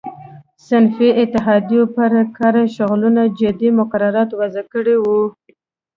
صنفي 0.67 1.09
اتحادیو 1.23 1.81
پر 1.95 2.11
کاري 2.37 2.65
شغلونو 2.75 3.23
جدي 3.39 3.69
مقررات 3.79 4.29
وضع 4.39 4.63
کړي 4.73 4.95
وو. 4.99 5.19